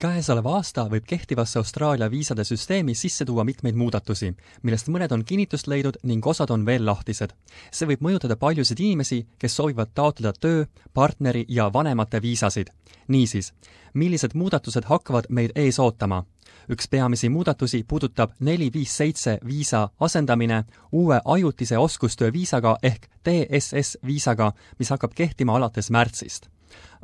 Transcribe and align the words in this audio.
käesolev 0.00 0.46
aasta 0.48 0.86
võib 0.88 1.04
kehtivasse 1.04 1.58
Austraalia 1.60 2.06
viisade 2.10 2.44
süsteemi 2.48 2.94
sisse 2.96 3.24
tuua 3.28 3.44
mitmeid 3.44 3.76
muudatusi, 3.76 4.30
millest 4.62 4.88
mõned 4.88 5.12
on 5.12 5.24
kinnitust 5.28 5.66
leidnud 5.68 5.98
ning 6.08 6.26
osad 6.26 6.50
on 6.50 6.62
veel 6.66 6.86
lahtised. 6.86 7.34
see 7.70 7.88
võib 7.88 8.04
mõjutada 8.06 8.36
paljusid 8.36 8.80
inimesi, 8.80 9.26
kes 9.38 9.56
soovivad 9.56 9.90
taotleda 9.94 10.32
töö, 10.32 10.64
partneri 10.94 11.44
ja 11.48 11.68
vanemate 11.72 12.22
viisasid. 12.22 12.70
niisiis, 13.08 13.52
millised 13.94 14.34
muudatused 14.34 14.84
hakkavad 14.84 15.26
meid 15.28 15.52
ees 15.54 15.78
ootama? 15.78 16.24
üks 16.70 16.88
peamisi 16.88 17.28
muudatusi 17.28 17.84
puudutab 17.84 18.30
neli 18.40 18.70
viis 18.72 18.96
seitse 18.96 19.38
viisa 19.46 19.88
asendamine 20.00 20.64
uue 20.92 21.20
ajutise 21.24 21.78
oskustöö 21.78 22.32
viisaga 22.32 22.78
ehk 22.82 23.06
TSS 23.22 23.98
viisaga, 24.06 24.52
mis 24.78 24.90
hakkab 24.90 25.12
kehtima 25.14 25.56
alates 25.56 25.90
märtsist 25.90 26.48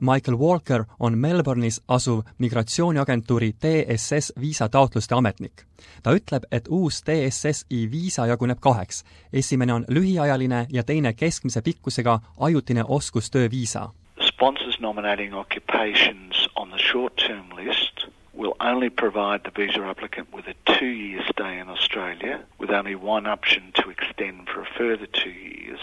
Michael 0.00 0.38
Walker 0.38 0.84
on 1.00 1.18
Melbourne'is 1.18 1.80
asuv 1.88 2.22
migratsiooniagentuuri 2.38 3.52
TSS 3.52 4.32
viisataotluste 4.40 5.14
ametnik. 5.14 5.62
ta 6.02 6.10
ütleb, 6.10 6.44
et 6.52 6.68
uus 6.68 7.02
TSSi 7.02 7.90
viisa 7.90 8.26
jaguneb 8.26 8.58
kaheks. 8.60 9.04
esimene 9.32 9.72
on 9.72 9.84
lühiajaline 9.88 10.66
ja 10.70 10.82
teine 10.82 11.12
keskmise 11.12 11.62
pikkusega 11.62 12.20
ajutine 12.40 12.84
oskustöö 12.88 13.50
viisa. 13.50 13.88
Sponsors 14.20 14.80
nominating 14.80 15.34
occupations 15.34 16.48
on 16.56 16.70
the 16.70 16.78
short-term 16.78 17.56
list 17.56 18.06
will 18.36 18.54
only 18.60 18.90
provide 18.90 19.40
the 19.44 19.62
visa 19.62 19.82
applicant 19.90 20.28
with 20.32 20.46
a 20.48 20.54
two-year 20.78 21.22
stay 21.32 21.58
in 21.58 21.68
Australia 21.68 22.40
with 22.60 22.70
only 22.70 22.94
one 22.94 23.26
option 23.26 23.62
to 23.72 23.90
extend 23.90 24.48
for 24.48 24.60
a 24.60 24.68
further 24.78 25.06
two 25.06 25.30
years. 25.30 25.80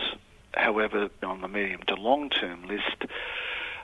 However, 0.54 1.10
on 1.24 1.42
the 1.42 1.48
medium 1.48 1.82
to 1.88 1.96
long-term 1.96 2.68
list, 2.68 3.06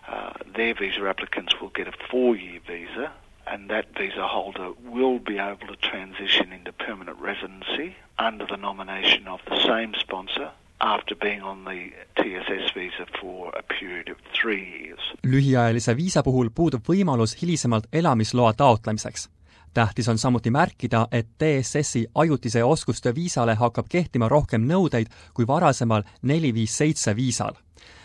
uh, 0.09 0.33
their 0.55 0.73
visa 0.73 1.01
applicants 1.07 1.53
will 1.59 1.73
get 1.79 1.87
a 1.87 1.93
four-year 2.09 2.59
visa 2.67 3.11
and 3.51 3.69
that 3.69 3.85
visa 3.99 4.27
holder 4.27 4.69
will 4.95 5.19
be 5.19 5.37
able 5.37 5.67
to 5.67 5.77
transition 5.91 6.53
into 6.53 6.71
permanent 6.71 7.17
residency 7.21 7.95
under 8.27 8.45
the 8.45 8.57
nomination 8.57 9.27
of 9.27 9.39
the 9.49 9.59
same 9.71 9.91
sponsor 9.99 10.51
after 10.79 11.15
being 11.15 11.43
on 11.43 11.65
the 11.65 11.81
TSS 12.17 12.73
visa 12.75 13.05
for 13.21 13.51
a 13.59 13.63
period 13.79 14.07
of 14.09 14.17
three 14.41 14.63
years. 14.79 14.99
lühiajalise 15.23 15.97
viisa 15.97 16.23
puhul 16.23 16.49
puudub 16.55 16.83
võimalus 16.87 17.41
hilisemalt 17.41 17.87
elamisloa 17.93 18.53
taotlemiseks. 18.53 19.29
tähtis 19.73 20.09
on 20.09 20.17
samuti 20.17 20.51
märkida, 20.51 21.07
et 21.11 21.27
TSS-i 21.37 22.07
ajutise 22.15 22.63
oskustöö 22.63 23.15
viisale 23.15 23.55
hakkab 23.55 23.85
kehtima 23.89 24.29
rohkem 24.29 24.61
nõudeid 24.61 25.07
kui 25.33 25.47
varasemal 25.47 26.03
neli 26.21 26.53
viis 26.53 26.77
seitse 26.77 27.15
viisal 27.15 27.53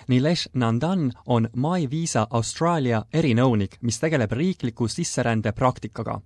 Nilesh 0.09 0.49
Nandan 0.55 1.13
on 1.27 1.49
My 1.57 1.87
Visa 1.91 2.27
Austraalia 2.31 3.03
erinõunik, 3.15 3.79
mis 3.81 4.01
tegeleb 4.01 4.33
riikliku 4.33 4.89
sisserände 4.89 5.53
praktikaga. 5.53 6.21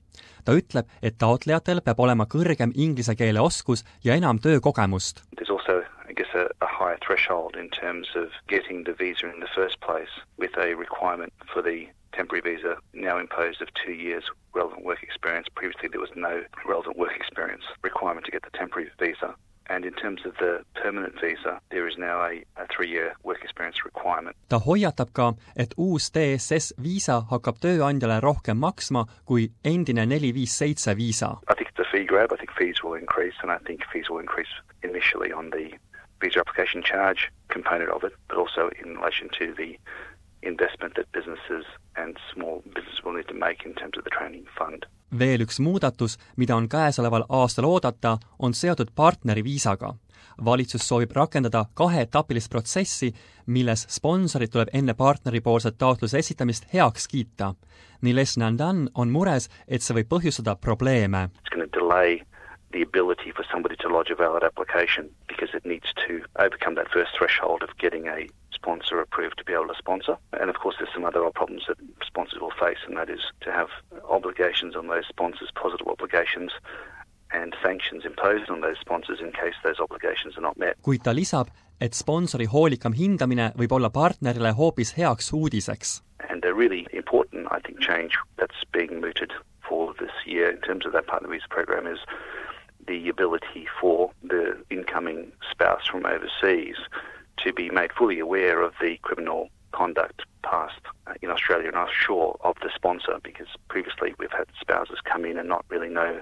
ta 0.44 0.52
ütleb, 0.52 0.86
et 1.02 1.18
taotlejatel 1.18 1.80
peab 1.84 2.00
olema 2.00 2.24
kõrgem 2.24 2.72
inglise 2.74 3.14
keele 3.14 3.40
oskus 3.40 3.84
ja 4.04 4.14
enam 4.14 4.38
töökogemust. 4.38 5.24
I 6.08 6.14
guess 6.14 6.34
a, 6.34 6.48
a 6.64 6.66
higher 6.66 6.96
threshold 7.04 7.54
in 7.54 7.68
terms 7.68 8.08
of 8.16 8.32
getting 8.48 8.84
the 8.84 8.94
visa 8.94 9.28
in 9.28 9.40
the 9.40 9.52
first 9.54 9.78
place 9.80 10.08
with 10.38 10.56
a 10.56 10.74
requirement 10.74 11.32
for 11.52 11.60
the 11.62 11.86
temporary 12.16 12.40
visa 12.40 12.76
now 12.94 13.18
imposed 13.18 13.60
of 13.60 13.68
two 13.84 13.92
years 13.92 14.24
relevant 14.54 14.84
work 14.84 15.02
experience. 15.02 15.46
Previously 15.54 15.88
there 15.88 16.00
was 16.00 16.14
no 16.16 16.42
relevant 16.66 16.96
work 16.96 17.14
experience 17.14 17.64
requirement 17.82 18.24
to 18.26 18.32
get 18.32 18.42
the 18.42 18.58
temporary 18.58 18.90
visa. 18.98 19.34
And 19.68 19.84
in 19.84 19.92
terms 19.92 20.22
of 20.24 20.32
the 20.38 20.64
permanent 20.82 21.20
visa, 21.20 21.60
there 21.70 21.86
is 21.86 21.96
now 21.98 22.22
a, 22.22 22.42
a 22.56 22.66
three-year 22.74 23.14
work 23.22 23.42
experience 23.44 23.84
requirement. 23.84 24.36
ta 24.48 24.58
hoiatab 24.58 25.12
ka, 25.12 25.34
et 25.56 25.74
uus 25.76 26.08
TSS 26.14 26.72
viisa 26.80 27.20
hakkab 27.30 27.60
tööandjale 27.60 28.20
rohkem 28.24 28.58
maksma 28.64 29.04
kui 29.28 29.50
endine 29.64 30.06
neli 30.08 30.32
viis 30.32 30.56
seitse 30.56 30.94
viisa. 30.96 31.36
I 31.48 31.54
think 31.54 31.68
it's 31.68 31.84
a 31.84 31.90
fee 31.92 32.04
grab. 32.04 32.32
I 32.32 32.36
think 32.36 32.52
fees 32.58 32.82
will 32.82 32.94
increase, 32.94 33.36
and 33.42 33.52
I 33.52 33.58
think 33.58 33.84
fees 33.92 34.08
will 34.08 34.20
increase 34.20 34.54
initially 34.82 35.32
on 35.32 35.50
the 35.50 35.68
visa 36.20 36.40
application 36.40 36.82
charge 36.82 37.30
component 37.48 37.90
of 37.90 38.04
it, 38.04 38.12
but 38.28 38.38
also 38.38 38.70
in 38.82 38.96
relation 38.96 39.28
to 39.38 39.54
the 39.54 39.78
investment 40.42 40.94
that 40.94 41.12
businesses 41.12 41.64
and 41.96 42.16
small 42.32 42.62
businesses 42.74 43.04
will 43.04 43.16
need 43.16 43.28
to 43.28 43.34
make 43.34 43.66
in 43.66 43.74
terms 43.74 43.98
of 43.98 44.04
the 44.04 44.10
training 44.18 44.46
fund. 44.58 44.86
veel 45.18 45.40
üks 45.40 45.60
muudatus, 45.60 46.18
mida 46.36 46.56
on 46.56 46.68
käesoleval 46.68 47.24
aastal 47.28 47.64
oodata, 47.64 48.18
on 48.38 48.54
seotud 48.54 48.90
partneri 48.94 49.44
viisaga. 49.44 49.94
valitsus 50.44 50.88
soovib 50.88 51.10
rakendada 51.16 51.64
kaheetapilist 51.74 52.50
protsessi, 52.50 53.12
milles 53.46 53.86
sponsorid 53.88 54.50
tuleb 54.50 54.68
enne 54.72 54.94
partneripoolset 54.94 55.78
taotluse 55.78 56.18
esitamist 56.18 56.66
heaks 56.74 57.08
kiita. 57.08 57.54
Niles 58.02 58.36
Nandan 58.38 58.88
on 58.94 59.08
mures, 59.08 59.48
et 59.68 59.82
see 59.82 59.94
võib 59.94 60.08
põhjustada 60.08 60.56
probleeme. 60.56 61.30
It's 61.40 61.50
going 61.54 61.70
to 61.70 61.80
delay 61.80 62.22
the 62.72 62.82
ability 62.82 63.32
for 63.32 63.44
somebody 63.50 63.76
to 63.76 63.88
lodge 63.88 64.10
a 64.10 64.14
valid 64.14 64.42
application 64.42 65.10
because 65.26 65.50
it 65.54 65.64
needs 65.64 65.92
to 66.06 66.22
overcome 66.36 66.74
that 66.74 66.90
first 66.90 67.16
threshold 67.16 67.62
of 67.62 67.76
getting 67.78 68.06
a 68.08 68.28
sponsor 68.52 69.00
approved 69.00 69.38
to 69.38 69.44
be 69.44 69.52
able 69.52 69.68
to 69.68 69.74
sponsor. 69.78 70.16
And 70.38 70.50
of 70.50 70.56
course, 70.56 70.76
there's 70.78 70.92
some 70.92 71.04
other 71.04 71.22
problems 71.30 71.64
that 71.68 71.78
sponsors 72.04 72.40
will 72.40 72.52
face, 72.60 72.78
and 72.86 72.96
that 72.96 73.08
is 73.08 73.20
to 73.40 73.52
have 73.52 73.68
obligations 74.10 74.76
on 74.76 74.88
those 74.88 75.06
sponsors, 75.08 75.50
positive 75.54 75.86
obligations, 75.86 76.52
and 77.32 77.54
sanctions 77.62 78.04
imposed 78.04 78.50
on 78.50 78.60
those 78.60 78.78
sponsors 78.80 79.20
in 79.20 79.32
case 79.32 79.54
those 79.62 79.80
obligations 79.80 80.36
are 80.36 80.40
not 80.40 80.58
met. 80.58 80.76
kuid 80.82 81.02
ta 81.04 81.12
lisab, 81.12 81.48
et 81.80 81.94
sponsori 81.94 82.46
hoolikam 82.48 82.96
hindamine 82.96 83.52
võib 83.56 83.72
olla 83.78 83.90
partnerile 83.90 84.52
hoopis 84.56 84.94
heaks 84.96 85.32
uudiseks. 85.32 86.00
And 86.28 86.44
a 86.44 86.54
really 86.54 86.86
important, 86.92 87.46
I 87.50 87.60
think, 87.60 87.80
change 87.80 88.16
that's 88.36 88.64
being 88.72 89.00
mooted 89.00 89.32
for 89.68 89.94
this 90.00 90.16
year 90.26 90.50
in 90.50 90.60
terms 90.60 90.86
of 90.86 90.92
that 90.92 91.06
partner 91.06 91.28
visa 91.28 91.46
program 91.50 91.86
is 91.86 92.00
the 92.88 93.08
ability 93.08 93.66
for 93.80 94.10
the 94.22 94.56
incoming 94.70 95.30
spouse 95.50 95.86
from 95.86 96.06
overseas 96.06 96.76
to 97.44 97.52
be 97.52 97.70
made 97.70 97.92
fully 97.92 98.18
aware 98.18 98.62
of 98.62 98.72
the 98.80 98.96
criminal 99.02 99.48
conduct 99.72 100.22
past 100.42 100.80
uh, 101.06 101.14
in 101.22 101.30
Australia 101.30 101.68
and 101.68 101.76
offshore 101.76 102.38
of 102.40 102.56
the 102.62 102.70
sponsor 102.74 103.18
because 103.22 103.46
previously 103.68 104.14
we've 104.18 104.32
had 104.32 104.46
spouses 104.60 104.98
come 105.04 105.24
in 105.24 105.38
and 105.38 105.48
not 105.48 105.64
really 105.68 105.88
know 105.88 106.20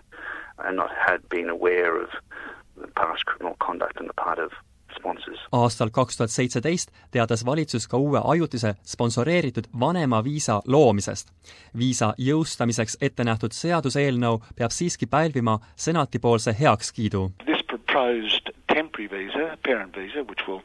and 0.59 0.77
not 0.77 0.91
had 0.95 1.27
been 1.29 1.49
aware 1.49 2.01
of 2.01 2.11
the 2.77 2.89
past 2.89 3.25
criminal 3.27 3.57
conduct 3.61 3.99
on 3.99 4.07
the 4.07 4.15
part 4.15 4.39
of. 4.39 4.51
Aastal 5.53 5.91
kaks 5.91 6.17
tuhat 6.17 6.31
seitseteist 6.31 6.91
teatas 7.11 7.45
valitsus 7.47 7.89
ka 7.89 7.97
uue 7.97 8.21
ajutise 8.25 8.75
sponsoreeritud 8.83 9.65
vanemaviisa 9.81 10.61
loomisest. 10.67 11.33
viisa 11.79 12.15
jõustamiseks 12.19 12.99
ette 13.01 13.25
nähtud 13.25 13.53
seaduseelnõu 13.53 14.41
peab 14.57 14.71
siiski 14.71 15.07
pälvima 15.07 15.59
senatipoolse 15.77 16.57
heakskiidu. 16.61 17.31
This 17.45 17.63
proposed 17.67 18.53
temporary 18.75 19.09
visa, 19.11 19.57
parent 19.63 19.97
visa, 19.97 20.23
which 20.23 20.49
will 20.49 20.63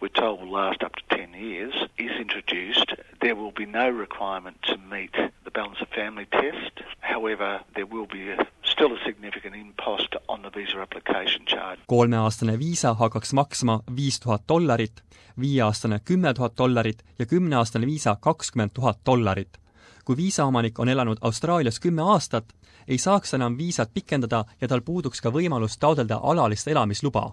we're 0.00 0.08
told 0.08 0.40
will 0.40 0.50
last 0.50 0.82
up 0.82 0.96
to 0.96 1.16
10 1.16 1.34
years, 1.34 1.74
is 1.98 2.10
introduced. 2.18 2.94
There 3.20 3.36
will 3.36 3.52
be 3.52 3.66
no 3.66 3.90
requirement 3.90 4.56
to 4.62 4.78
meet 4.78 5.14
the 5.44 5.50
balance 5.50 5.80
of 5.82 5.88
family 5.88 6.26
test. 6.32 6.80
However, 7.00 7.60
there 7.74 7.84
will 7.84 8.06
be 8.06 8.30
a, 8.30 8.46
still 8.80 8.96
a 8.96 9.04
significant 9.04 9.54
impost 9.56 10.16
on 10.28 10.42
the 10.42 10.50
visa 10.56 10.82
application 10.82 11.46
charge. 11.46 11.80
kolmeaastane 11.86 12.58
viisa 12.58 12.94
hakkaks 12.94 13.32
maksma 13.32 13.80
viis 13.96 14.20
tuhat 14.20 14.42
dollarit, 14.48 15.02
viieaastane 15.40 16.00
kümme 16.04 16.34
tuhat 16.34 16.52
dollarit 16.58 17.02
ja 17.18 17.26
kümneaastane 17.26 17.86
viisa 17.86 18.16
kakskümmend 18.20 18.70
tuhat 18.74 18.98
dollarit. 19.06 19.58
kui 20.04 20.16
viisaomanik 20.16 20.78
on 20.78 20.88
elanud 20.88 21.18
Austraalias 21.20 21.80
kümme 21.80 22.02
aastat, 22.02 22.44
ei 22.88 22.98
saaks 22.98 23.34
enam 23.34 23.58
viisat 23.58 23.90
pikendada 23.94 24.44
ja 24.60 24.68
tal 24.68 24.80
puuduks 24.80 25.20
ka 25.20 25.28
võimalus 25.28 25.78
taotleda 25.78 26.20
alalist 26.22 26.68
elamisluba 26.68 27.30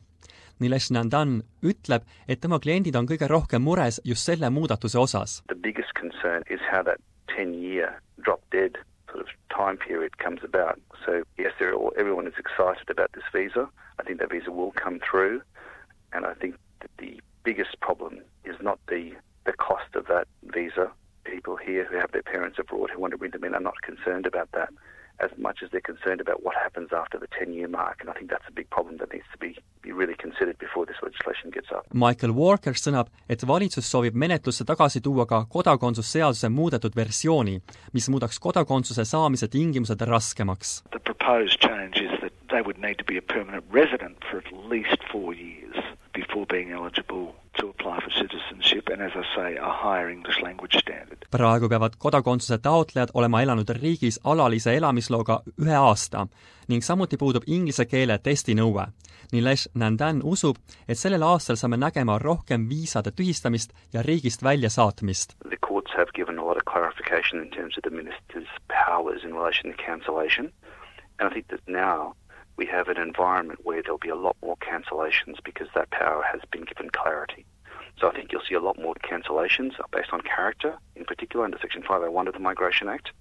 Nilesh 0.59 0.91
Nandan 0.91 1.43
ütleb, 1.63 2.03
et 2.27 2.41
tema 2.41 2.59
kliendid 2.59 2.95
on 2.95 3.07
kõige 3.07 3.27
rohkem 3.27 3.61
mures 3.61 4.01
just 4.03 4.25
selle 4.25 4.49
muudatuse 4.49 4.99
osas. 4.99 5.43
The 5.47 5.55
biggest 5.55 5.93
concern 5.99 6.43
is 6.49 6.59
how 6.71 6.83
that 6.83 6.99
10 7.37 7.53
year 7.63 8.01
drop 8.25 8.41
dead 8.51 8.83
time 9.57 9.77
period 9.77 10.17
comes 10.19 10.41
about. 10.43 10.79
So 11.05 11.23
yes, 11.37 11.53
all, 11.61 11.91
everyone 11.97 12.27
is 12.27 12.33
excited 12.37 12.89
about 12.89 13.11
this 13.13 13.23
visa. 13.33 13.67
I 13.99 14.03
think 14.03 14.19
that 14.19 14.29
visa 14.29 14.51
will 14.51 14.71
come 14.71 14.99
through, 14.99 15.41
and 16.13 16.25
I 16.25 16.33
think 16.35 16.55
that 16.81 16.91
the 16.99 17.19
biggest 17.43 17.79
problem 17.81 18.19
is 18.45 18.55
not 18.61 18.79
the 18.87 19.13
the 19.45 19.53
cost 19.53 19.95
of 19.95 20.05
that 20.07 20.27
visa. 20.43 20.91
People 21.23 21.57
here 21.57 21.85
who 21.85 21.97
have 21.97 22.11
their 22.11 22.21
parents 22.21 22.57
abroad 22.59 22.89
who 22.93 23.01
want 23.01 23.11
to 23.11 23.17
bring 23.17 23.31
them 23.31 23.43
in 23.43 23.55
are 23.55 23.59
not 23.59 23.81
concerned 23.81 24.25
about 24.25 24.49
that 24.53 24.69
as 25.19 25.31
much 25.37 25.59
as 25.63 25.71
they're 25.71 25.81
concerned 25.81 26.21
about 26.21 26.43
what 26.43 26.55
happens 26.55 26.89
after 26.93 27.17
the 27.17 27.27
10 27.37 27.53
year 27.53 27.67
mark. 27.67 27.97
And 28.01 28.09
I 28.09 28.13
think 28.13 28.29
that's 28.29 28.47
a 28.47 28.51
big 28.51 28.69
problem 28.69 28.97
that 28.97 29.11
needs 29.11 29.25
to 29.31 29.37
be, 29.37 29.49
be 29.49 29.57
really 29.97 30.15
considered 30.21 30.57
before 30.57 30.85
this 30.85 31.01
legislation 31.03 31.51
gets 31.51 31.71
up. 31.71 31.85
Michael 31.93 32.33
Walker 32.37 32.77
sõnab, 32.77 33.09
et 33.29 33.43
valitsus 33.47 33.89
soovib 33.91 34.15
menetlusse 34.15 34.65
tagasi 34.67 35.01
tuua 35.01 35.25
ka 35.29 35.43
kodakondsusseaduse 35.49 36.49
muudetud 36.53 36.95
versiooni, 36.95 37.57
mis 37.93 38.09
muudaks 38.13 38.39
kodakondsuse 38.39 39.05
saamise 39.05 39.47
tingimused 39.47 40.01
raskemaks. 40.11 40.81
The 40.91 40.99
proposed 40.99 41.59
change 41.59 42.01
is 42.01 42.13
that 42.21 42.33
they 42.49 42.61
would 42.61 42.79
need 42.79 42.97
to 42.97 43.05
be 43.05 43.17
a 43.17 43.21
permanent 43.21 43.65
resident 43.71 44.17
for 44.29 44.37
at 44.37 44.51
least 44.69 45.03
four 45.11 45.33
years 45.33 45.75
before 46.13 46.45
being 46.45 46.71
eligible 46.71 47.35
to 47.61 47.69
apply 47.69 47.97
for 48.03 48.11
citizenship 48.11 48.89
and 48.93 49.01
as 49.01 49.11
I 49.15 49.25
say, 49.35 49.57
a 49.57 49.71
higher 49.83 50.09
English 50.09 50.39
language 50.41 50.75
standard. 50.79 51.25
praegu 51.31 51.69
peavad 51.69 51.93
kodakondsuse 51.97 52.57
taotlejad 52.57 53.09
olema 53.13 53.41
elanud 53.41 53.69
riigis 53.81 54.19
alalise 54.23 54.75
elamisloaga 54.77 55.39
ühe 55.61 55.75
aasta 55.75 56.27
ning 56.67 56.83
samuti 56.83 57.17
puudub 57.17 57.43
inglise 57.47 57.85
keele 57.85 58.17
testi 58.17 58.55
nõue. 58.55 58.85
Nilesh 59.31 59.67
Nandan 59.75 60.21
usub, 60.23 60.55
et 60.87 60.97
sellel 60.97 61.23
aastal 61.23 61.57
saame 61.59 61.77
nägema 61.77 62.19
rohkem 62.19 62.69
viisade 62.69 63.11
tühistamist 63.11 63.73
ja 63.93 64.01
riigist 64.01 64.43
väljasaatmist. 64.43 65.35
The 65.49 65.57
courts 65.67 65.91
have 65.97 66.11
given 66.13 66.39
a 66.39 66.45
lot 66.45 66.57
of 66.57 66.65
clarification 66.73 67.41
in 67.43 67.49
terms 67.49 67.77
of 67.77 67.83
the 67.83 67.95
minister's 68.01 68.47
powers 68.67 69.23
in 69.23 69.33
relation 69.33 69.71
to 69.71 69.83
cancellation 69.83 70.51
and 71.19 71.29
I 71.29 71.33
think 71.33 71.47
that 71.47 71.61
now 71.67 72.13
we 72.57 72.65
have 72.65 72.87
an 72.87 72.97
environment 72.97 73.59
where 73.63 73.81
there'll 73.81 73.97
be 73.99 74.09
a 74.09 74.15
lot 74.15 74.35
more 74.41 74.57
cancellations 74.57 75.35
because 75.43 75.67
that 75.75 75.91
power 75.91 76.23
has 76.29 76.41
been 76.51 76.63
given 76.63 76.89
clarity. 76.89 77.45
So 77.99 78.09
I 78.09 78.13
think 78.13 78.31
you'll 78.31 78.41
see 78.47 78.55
a 78.55 78.59
lot 78.59 78.79
more 78.79 78.95
cancellations 78.95 79.73
based 79.91 80.11
on 80.11 80.21
character, 80.21 80.77
in 80.95 81.05
particular 81.05 81.45
under 81.45 81.57
Section 81.59 81.81
501 81.81 82.27
of 82.27 82.33
the 82.33 82.39
Migration 82.39 82.89
Act, 82.89 83.11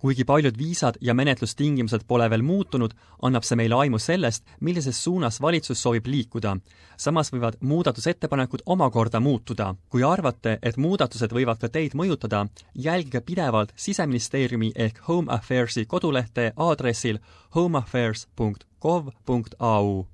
kuigi 0.00 0.24
paljud 0.24 0.58
viisad 0.58 0.94
ja 1.00 1.14
menetlustingimused 1.14 2.00
pole 2.08 2.30
veel 2.30 2.42
muutunud, 2.42 2.90
annab 3.22 3.42
see 3.44 3.56
meile 3.56 3.74
aimu 3.74 3.98
sellest, 3.98 4.44
millises 4.60 5.04
suunas 5.04 5.42
valitsus 5.42 5.82
soovib 5.82 6.06
liikuda. 6.06 6.56
samas 6.96 7.32
võivad 7.32 7.54
muudatusettepanekud 7.60 8.60
omakorda 8.66 9.20
muutuda. 9.20 9.74
kui 9.88 10.02
arvate, 10.02 10.58
et 10.62 10.76
muudatused 10.76 11.32
võivad 11.32 11.58
ka 11.58 11.68
teid 11.68 11.94
mõjutada, 11.94 12.46
jälgige 12.74 13.20
pidevalt 13.20 13.72
Siseministeeriumi 13.76 14.72
ehk 14.76 14.98
Home 15.08 15.32
Affairsi 15.32 15.86
kodulehte 15.86 16.52
aadressil 16.56 17.18
homeaffairs.gov.au 17.54 20.06